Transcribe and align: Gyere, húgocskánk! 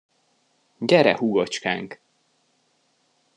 Gyere, 0.77 1.17
húgocskánk! 1.17 2.01